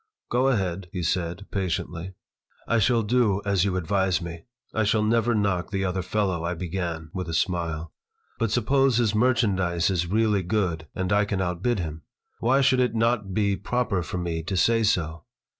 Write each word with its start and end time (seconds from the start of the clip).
"Go 0.31 0.47
ahead," 0.47 0.89
he 0.91 1.03
said, 1.03 1.45
patiently 1.51 2.15
"I 2.67 2.79
shall 2.79 3.03
do 3.03 3.39
as 3.45 3.65
you 3.65 3.77
advise 3.77 4.19
me. 4.19 4.45
I 4.73 4.83
shall 4.83 5.03
never 5.03 5.35
knock 5.35 5.69
the 5.69 5.85
other 5.85 6.01
fellow," 6.01 6.43
I 6.43 6.55
began, 6.55 7.11
with 7.13 7.29
a 7.29 7.35
smile. 7.35 7.93
"But 8.39 8.49
suppose 8.49 8.97
his 8.97 9.13
merchandise 9.13 9.91
is 9.91 10.07
really 10.07 10.41
good, 10.41 10.87
and 10.95 11.13
I 11.13 11.25
can 11.25 11.39
outbid 11.39 11.77
him. 11.77 12.01
Why 12.39 12.61
should 12.61 12.79
it 12.79 12.95
not 12.95 13.31
be 13.35 13.55
proper 13.55 14.01
for 14.01 14.17
me 14.17 14.41
to 14.41 14.57
say 14.57 14.81
so? 14.81 15.25